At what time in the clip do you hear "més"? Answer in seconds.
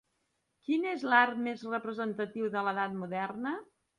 1.49-1.61